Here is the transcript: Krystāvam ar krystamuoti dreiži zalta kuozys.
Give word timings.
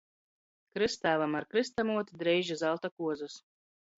Krystāvam 0.77 1.35
ar 1.41 1.45
krystamuoti 1.51 2.19
dreiži 2.23 2.57
zalta 2.65 2.93
kuozys. 2.95 3.37